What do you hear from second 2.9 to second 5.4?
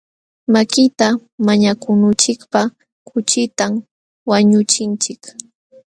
kuchitam wañuchinchik.